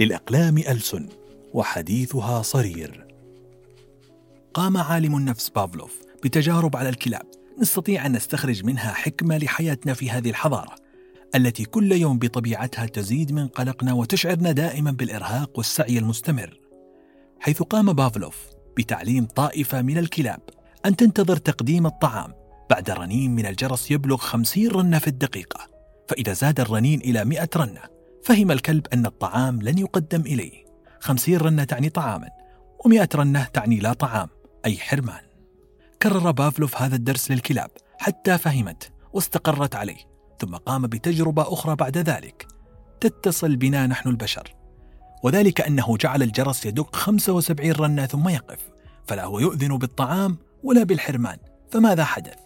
للأقلام 0.00 0.58
ألسن 0.58 1.08
وحديثها 1.54 2.42
صرير. 2.42 3.06
قام 4.54 4.76
عالم 4.76 5.16
النفس 5.16 5.48
بافلوف 5.48 5.98
بتجارب 6.24 6.76
على 6.76 6.88
الكلاب 6.88 7.22
نستطيع 7.58 8.06
أن 8.06 8.12
نستخرج 8.12 8.64
منها 8.64 8.92
حكمة 8.92 9.38
لحياتنا 9.38 9.94
في 9.94 10.10
هذه 10.10 10.30
الحضارة 10.30 10.74
التي 11.34 11.64
كل 11.64 11.92
يوم 11.92 12.18
بطبيعتها 12.18 12.86
تزيد 12.86 13.32
من 13.32 13.48
قلقنا 13.48 13.92
وتشعرنا 13.92 14.52
دائما 14.52 14.90
بالإرهاق 14.90 15.58
والسعي 15.58 15.98
المستمر. 15.98 16.60
حيث 17.40 17.62
قام 17.62 17.92
بافلوف 17.92 18.36
بتعليم 18.76 19.24
طائفة 19.24 19.82
من 19.82 19.98
الكلاب 19.98 20.40
أن 20.86 20.96
تنتظر 20.96 21.36
تقديم 21.36 21.86
الطعام 21.86 22.32
بعد 22.70 22.90
رنين 22.90 23.34
من 23.34 23.46
الجرس 23.46 23.90
يبلغ 23.90 24.16
خمسين 24.16 24.70
رنة 24.70 24.98
في 24.98 25.08
الدقيقة 25.08 25.66
فإذا 26.08 26.32
زاد 26.32 26.60
الرنين 26.60 27.00
إلى 27.00 27.24
مئة 27.24 27.48
رنة 27.56 27.99
فهم 28.24 28.50
الكلب 28.50 28.86
أن 28.92 29.06
الطعام 29.06 29.62
لن 29.62 29.78
يقدم 29.78 30.20
إليه. 30.20 30.64
خمسين 31.00 31.36
رنة 31.36 31.64
تعني 31.64 31.88
طعاما 31.88 32.28
ومئة 32.84 33.08
رنة 33.14 33.44
تعني 33.44 33.76
لا 33.76 33.92
طعام 33.92 34.28
أي 34.66 34.76
حرمان. 34.76 35.20
كرر 36.02 36.30
بافلوف 36.30 36.82
هذا 36.82 36.96
الدرس 36.96 37.30
للكلاب 37.30 37.70
حتى 37.98 38.38
فهمت 38.38 38.92
واستقرت 39.12 39.74
عليه 39.74 40.10
ثم 40.38 40.56
قام 40.56 40.86
بتجربة 40.86 41.42
أخرى 41.52 41.76
بعد 41.76 41.98
ذلك. 41.98 42.46
تتصل 43.00 43.56
بنا 43.56 43.86
نحن 43.86 44.08
البشر. 44.08 44.54
وذلك 45.22 45.60
أنه 45.60 45.96
جعل 45.96 46.22
الجرس 46.22 46.66
يدق 46.66 46.96
75 46.96 47.72
رنة 47.72 48.06
ثم 48.06 48.28
يقف 48.28 48.58
فلا 49.06 49.24
هو 49.24 49.38
يؤذن 49.38 49.78
بالطعام 49.78 50.38
ولا 50.62 50.82
بالحرمان 50.82 51.36
فماذا 51.70 52.04
حدث؟ 52.04 52.36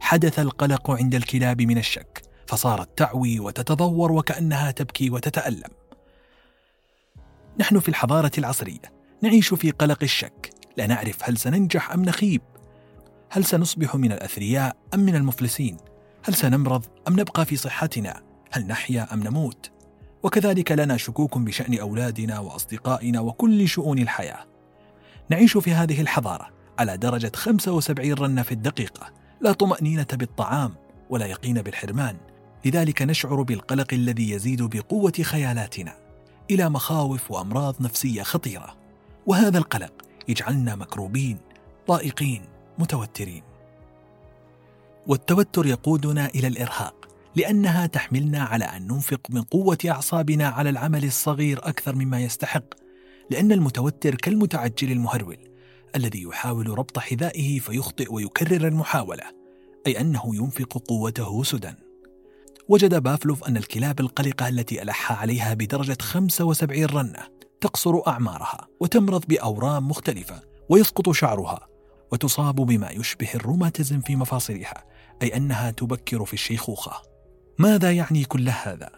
حدث 0.00 0.38
القلق 0.38 0.90
عند 0.90 1.14
الكلاب 1.14 1.62
من 1.62 1.78
الشك. 1.78 2.33
فصارت 2.46 2.98
تعوي 2.98 3.40
وتتضور 3.40 4.12
وكأنها 4.12 4.70
تبكي 4.70 5.10
وتتألم. 5.10 5.70
نحن 7.58 7.78
في 7.78 7.88
الحضارة 7.88 8.32
العصرية 8.38 8.92
نعيش 9.22 9.54
في 9.54 9.70
قلق 9.70 9.98
الشك 10.02 10.50
لا 10.76 10.86
نعرف 10.86 11.18
هل 11.22 11.38
سننجح 11.38 11.92
أم 11.92 12.02
نخيب. 12.02 12.42
هل 13.30 13.44
سنصبح 13.44 13.94
من 13.94 14.12
الأثرياء 14.12 14.76
أم 14.94 15.00
من 15.00 15.14
المفلسين؟ 15.14 15.76
هل 16.24 16.34
سنمرض 16.34 16.86
أم 17.08 17.20
نبقى 17.20 17.44
في 17.44 17.56
صحتنا؟ 17.56 18.22
هل 18.52 18.66
نحيا 18.66 19.14
أم 19.14 19.22
نموت؟ 19.22 19.70
وكذلك 20.22 20.72
لنا 20.72 20.96
شكوك 20.96 21.38
بشأن 21.38 21.78
أولادنا 21.78 22.38
وأصدقائنا 22.38 23.20
وكل 23.20 23.68
شؤون 23.68 23.98
الحياة. 23.98 24.46
نعيش 25.30 25.56
في 25.56 25.72
هذه 25.72 26.00
الحضارة 26.00 26.50
على 26.78 26.96
درجة 26.96 27.32
75 27.34 28.12
رنة 28.12 28.42
في 28.42 28.52
الدقيقة 28.52 29.12
لا 29.40 29.52
طمأنينة 29.52 30.06
بالطعام 30.12 30.74
ولا 31.10 31.26
يقين 31.26 31.62
بالحرمان. 31.62 32.16
لذلك 32.64 33.02
نشعر 33.02 33.42
بالقلق 33.42 33.94
الذي 33.94 34.30
يزيد 34.30 34.62
بقوة 34.62 35.12
خيالاتنا 35.22 35.96
إلى 36.50 36.70
مخاوف 36.70 37.30
وأمراض 37.30 37.82
نفسية 37.82 38.22
خطيرة. 38.22 38.76
وهذا 39.26 39.58
القلق 39.58 39.92
يجعلنا 40.28 40.76
مكروبين 40.76 41.38
ضائقين 41.88 42.42
متوترين. 42.78 43.42
والتوتر 45.06 45.66
يقودنا 45.66 46.26
إلى 46.26 46.46
الإرهاق 46.46 47.08
لأنها 47.36 47.86
تحملنا 47.86 48.42
على 48.42 48.64
أن 48.64 48.86
ننفق 48.86 49.20
من 49.30 49.42
قوة 49.42 49.78
أعصابنا 49.88 50.48
على 50.48 50.70
العمل 50.70 51.04
الصغير 51.04 51.58
أكثر 51.68 51.94
مما 51.94 52.20
يستحق 52.20 52.64
لأن 53.30 53.52
المتوتر 53.52 54.14
كالمتعجل 54.14 54.92
المهرول 54.92 55.38
الذي 55.96 56.22
يحاول 56.22 56.78
ربط 56.78 56.98
حذائه 56.98 57.58
فيخطئ 57.58 58.12
ويكرر 58.12 58.68
المحاولة 58.68 59.24
أي 59.86 60.00
أنه 60.00 60.36
ينفق 60.36 60.78
قوته 60.88 61.42
سدى 61.42 61.74
وجد 62.68 63.02
بافلوف 63.02 63.44
أن 63.44 63.56
الكلاب 63.56 64.00
القلقة 64.00 64.48
التي 64.48 64.82
ألح 64.82 65.20
عليها 65.20 65.54
بدرجة 65.54 65.98
75 66.00 66.84
رنة 66.84 67.22
تقصر 67.60 68.00
أعمارها 68.06 68.68
وتمرض 68.80 69.24
بأورام 69.28 69.88
مختلفة 69.88 70.42
ويسقط 70.68 71.10
شعرها 71.10 71.68
وتصاب 72.12 72.54
بما 72.54 72.90
يشبه 72.90 73.28
الروماتيزم 73.34 74.00
في 74.00 74.16
مفاصلها 74.16 74.84
أي 75.22 75.36
أنها 75.36 75.70
تبكر 75.70 76.24
في 76.24 76.32
الشيخوخة 76.32 77.02
ماذا 77.58 77.92
يعني 77.92 78.24
كل 78.24 78.48
هذا؟ 78.48 78.90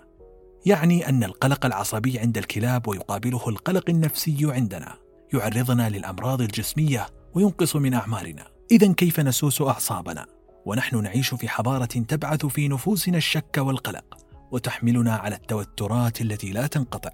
يعني 0.66 1.08
أن 1.08 1.24
القلق 1.24 1.66
العصبي 1.66 2.18
عند 2.18 2.38
الكلاب 2.38 2.88
ويقابله 2.88 3.48
القلق 3.48 3.90
النفسي 3.90 4.38
عندنا 4.42 4.94
يعرضنا 5.34 5.88
للأمراض 5.88 6.40
الجسمية 6.40 7.06
وينقص 7.34 7.76
من 7.76 7.94
أعمارنا 7.94 8.46
إذا 8.70 8.92
كيف 8.92 9.20
نسوس 9.20 9.62
أعصابنا؟ 9.62 10.26
ونحن 10.66 11.02
نعيش 11.02 11.34
في 11.34 11.48
حضارة 11.48 11.84
تبعث 11.84 12.46
في 12.46 12.68
نفوسنا 12.68 13.16
الشك 13.16 13.58
والقلق 13.58 14.18
وتحملنا 14.50 15.14
على 15.16 15.34
التوترات 15.34 16.20
التي 16.20 16.50
لا 16.50 16.66
تنقطع. 16.66 17.10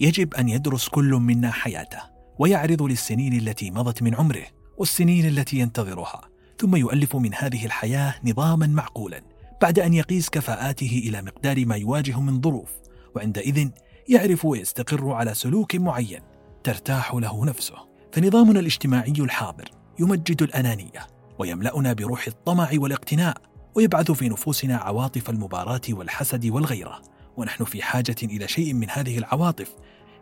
يجب 0.00 0.34
أن 0.34 0.48
يدرس 0.48 0.88
كل 0.88 1.10
منا 1.10 1.50
حياته 1.50 1.98
ويعرض 2.38 2.82
للسنين 2.82 3.32
التي 3.32 3.70
مضت 3.70 4.02
من 4.02 4.14
عمره 4.14 4.46
والسنين 4.78 5.26
التي 5.26 5.58
ينتظرها 5.58 6.20
ثم 6.58 6.76
يؤلف 6.76 7.16
من 7.16 7.34
هذه 7.34 7.66
الحياة 7.66 8.14
نظاما 8.24 8.66
معقولا 8.66 9.20
بعد 9.62 9.78
أن 9.78 9.94
يقيس 9.94 10.30
كفاءاته 10.30 11.02
إلى 11.06 11.22
مقدار 11.22 11.66
ما 11.66 11.76
يواجه 11.76 12.20
من 12.20 12.40
ظروف 12.40 12.70
وعندئذ 13.16 13.68
يعرف 14.08 14.44
ويستقر 14.44 15.12
على 15.12 15.34
سلوك 15.34 15.76
معين 15.76 16.20
ترتاح 16.64 17.14
له 17.14 17.44
نفسه. 17.44 17.74
فنظامنا 18.12 18.60
الاجتماعي 18.60 19.14
الحاضر 19.18 19.70
يمجد 19.98 20.42
الأنانية 20.42 21.19
ويملأنا 21.40 21.92
بروح 21.92 22.26
الطمع 22.26 22.70
والاقتناء 22.74 23.36
ويبعث 23.74 24.10
في 24.10 24.28
نفوسنا 24.28 24.76
عواطف 24.76 25.30
المباراة 25.30 25.80
والحسد 25.90 26.46
والغيرة. 26.46 27.02
ونحن 27.36 27.64
في 27.64 27.82
حاجة 27.82 28.16
إلى 28.22 28.48
شيء 28.48 28.74
من 28.74 28.90
هذه 28.90 29.18
العواطف 29.18 29.76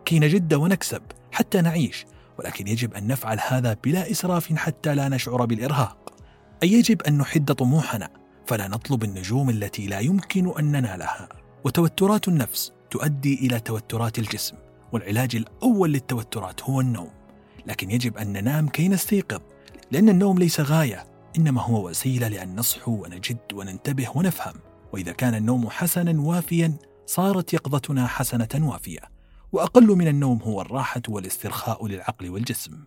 كي 0.04 0.18
نجد 0.18 0.54
ونكسب 0.54 1.02
حتى 1.32 1.60
نعيش. 1.60 2.06
ولكن 2.38 2.68
يجب 2.68 2.94
أن 2.94 3.06
نفعل 3.06 3.38
هذا 3.48 3.76
بلا 3.84 4.10
إسراف 4.10 4.52
حتى 4.52 4.94
لا 4.94 5.08
نشعر 5.08 5.44
بالإرهاق. 5.44 6.12
أي 6.62 6.72
يجب 6.72 7.02
أن 7.02 7.18
نحد 7.18 7.52
طموحنا 7.52 8.08
فلا 8.46 8.68
نطلب 8.68 9.04
النجوم 9.04 9.50
التي 9.50 9.86
لا 9.86 10.00
يمكن 10.00 10.58
أن 10.58 10.64
ننالها. 10.64 11.28
وتوترات 11.64 12.28
النفس 12.28 12.72
تؤدي 12.90 13.34
إلى 13.34 13.60
توترات 13.60 14.18
الجسم 14.18 14.56
والعلاج 14.92 15.36
الأول 15.36 15.92
للتوترات 15.92 16.62
هو 16.62 16.80
النوم. 16.80 17.10
لكن 17.66 17.90
يجب 17.90 18.16
أن 18.16 18.32
ننام 18.32 18.68
كي 18.68 18.88
نستيقظ 18.88 19.40
لأن 19.90 20.08
النوم 20.08 20.38
ليس 20.38 20.60
غاية. 20.60 21.07
إنما 21.36 21.62
هو 21.62 21.88
وسيلة 21.88 22.28
لأن 22.28 22.56
نصحو 22.56 23.04
ونجد 23.04 23.38
وننتبه 23.54 24.08
ونفهم. 24.14 24.54
وإذا 24.92 25.12
كان 25.12 25.34
النوم 25.34 25.70
حسنا 25.70 26.20
وافيا 26.20 26.76
صارت 27.06 27.54
يقظتنا 27.54 28.06
حسنة 28.06 28.68
وافية. 28.70 29.00
وأقل 29.52 29.86
من 29.86 30.08
النوم 30.08 30.42
هو 30.42 30.60
الراحة 30.60 31.02
والاسترخاء 31.08 31.86
للعقل 31.86 32.30
والجسم. 32.30 32.84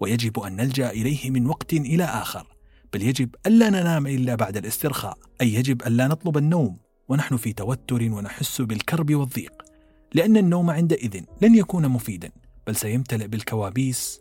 ويجب 0.00 0.38
أن 0.38 0.56
نلجأ 0.56 0.90
إليه 0.90 1.30
من 1.30 1.46
وقت 1.46 1.72
إلى 1.72 2.04
آخر. 2.04 2.46
بل 2.92 3.02
يجب 3.02 3.34
ألا 3.46 3.70
ننام 3.70 4.06
إلا 4.06 4.34
بعد 4.34 4.56
الاسترخاء. 4.56 5.18
أي 5.40 5.54
يجب 5.54 5.82
ألا 5.82 6.08
نطلب 6.08 6.36
النوم. 6.36 6.76
ونحن 7.08 7.36
في 7.36 7.52
توتر 7.52 8.02
ونحس 8.02 8.60
بالكرب 8.60 9.14
والضيق. 9.14 9.62
لأن 10.14 10.36
النوم 10.36 10.70
عندئذ 10.70 11.20
لن 11.42 11.54
يكون 11.54 11.88
مفيدا. 11.88 12.30
بل 12.66 12.76
سيمتلئ 12.76 13.26
بالكوابيس 13.26 14.20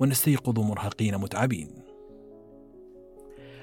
ونستيقظ 0.00 0.58
مرهقين 0.58 1.18
متعبين. 1.18 1.68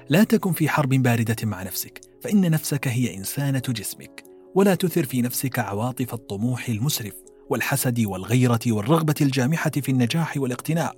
لا 0.08 0.24
تكن 0.24 0.52
في 0.52 0.68
حرب 0.68 0.88
باردة 0.88 1.36
مع 1.42 1.62
نفسك 1.62 2.00
فإن 2.22 2.50
نفسك 2.50 2.88
هي 2.88 3.14
إنسانة 3.14 3.62
جسمك. 3.68 4.24
ولا 4.54 4.74
تثر 4.74 5.04
في 5.04 5.22
نفسك 5.22 5.58
عواطف 5.58 6.14
الطموح 6.14 6.68
المسرف 6.68 7.14
والحسد 7.50 8.00
والغيرة 8.00 8.60
والرغبة 8.66 9.14
الجامحة 9.20 9.70
في 9.70 9.88
النجاح 9.88 10.36
والاقتناء 10.36 10.96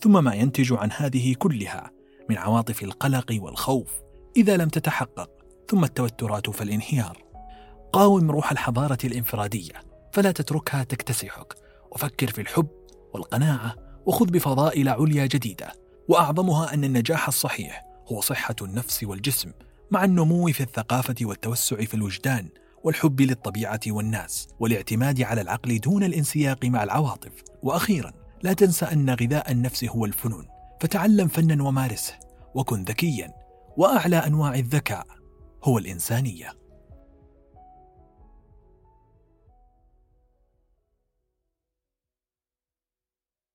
ثم 0.00 0.24
ما 0.24 0.34
ينتج 0.34 0.72
عن 0.72 0.90
هذه 0.96 1.34
كلها 1.34 1.90
من 2.30 2.38
عواطف 2.38 2.82
القلق 2.82 3.38
والخوف 3.40 3.88
إذا 4.36 4.56
لم 4.56 4.68
تتحقق 4.68 5.30
ثم 5.68 5.84
التوترات 5.84 6.50
فالانهيار. 6.50 7.24
قاوم 7.92 8.30
روح 8.30 8.52
الحضارة 8.52 8.98
الانفرادية 9.04 9.72
فلا 10.12 10.32
تتركها 10.32 10.84
تكتسحك. 10.84 11.54
وفكر 11.92 12.30
في 12.30 12.40
الحب 12.40 12.68
والقناعة 13.14 13.76
وخذ 14.06 14.26
بفضائل 14.26 14.88
عليا 14.88 15.26
جديدة. 15.26 15.72
وأعظمها 16.08 16.74
أن 16.74 16.84
النجاح 16.84 17.28
الصحيح. 17.28 17.93
هو 18.12 18.20
صحة 18.20 18.56
النفس 18.62 19.04
والجسم 19.04 19.52
مع 19.90 20.04
النمو 20.04 20.52
في 20.52 20.62
الثقافة 20.62 21.14
والتوسع 21.22 21.76
في 21.76 21.94
الوجدان 21.94 22.48
والحب 22.84 23.20
للطبيعة 23.20 23.80
والناس 23.86 24.48
والاعتماد 24.60 25.22
على 25.22 25.40
العقل 25.40 25.78
دون 25.78 26.04
الانسياق 26.04 26.64
مع 26.64 26.82
العواطف. 26.82 27.32
وأخيرا 27.62 28.12
لا 28.42 28.52
تنسى 28.52 28.84
أن 28.84 29.10
غذاء 29.10 29.52
النفس 29.52 29.84
هو 29.84 30.04
الفنون. 30.04 30.46
فتعلم 30.80 31.28
فنا 31.28 31.62
ومارسه 31.62 32.14
وكن 32.54 32.82
ذكيا 32.82 33.32
وأعلى 33.76 34.16
أنواع 34.16 34.54
الذكاء 34.54 35.06
هو 35.64 35.78
الإنسانية. 35.78 36.63